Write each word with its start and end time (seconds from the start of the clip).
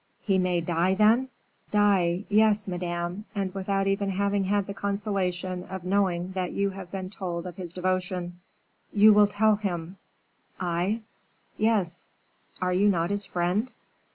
"He 0.19 0.39
may 0.39 0.61
die, 0.61 0.95
then?" 0.95 1.29
"Die, 1.69 2.23
yes, 2.27 2.67
Madame; 2.67 3.25
and 3.35 3.53
without 3.53 3.85
even 3.85 4.09
having 4.09 4.45
had 4.45 4.65
the 4.65 4.73
consolation 4.73 5.61
of 5.65 5.83
knowing 5.83 6.31
that 6.31 6.53
you 6.53 6.71
have 6.71 6.89
been 6.89 7.11
told 7.11 7.45
of 7.45 7.57
his 7.57 7.71
devotion." 7.71 8.39
"You 8.91 9.13
will 9.13 9.27
tell 9.27 9.57
him." 9.57 9.97
"I?" 10.59 11.01
"Yes; 11.55 12.07
are 12.59 12.73
you 12.73 12.89
not 12.89 13.11
his 13.11 13.27
friend?" 13.27 13.69